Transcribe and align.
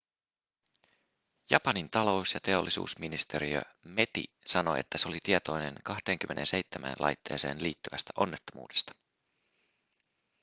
japanin 1.51 1.89
talous- 1.89 2.33
ja 2.33 2.39
teollisuusministeriö 2.39 3.61
meti 3.85 4.23
sanoi 4.47 4.79
että 4.79 4.97
se 4.97 5.07
oli 5.07 5.17
tietoinen 5.23 5.75
27 5.83 6.95
laitteeseen 6.99 7.63
liittyvästä 7.63 8.11
onnettomuudesta 8.15 8.91